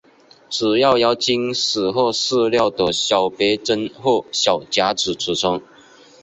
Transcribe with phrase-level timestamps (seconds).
[0.49, 5.61] 主要由金属或塑料的小别针或小夹子组成。